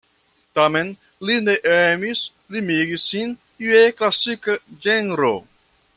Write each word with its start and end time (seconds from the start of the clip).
Tamen 0.59 0.87
li 1.29 1.35
ne 1.47 1.55
emis 1.73 2.23
limigi 2.55 2.99
sin 3.05 3.37
je 3.67 3.85
klasika 4.01 4.57
ĝenro. 4.87 5.35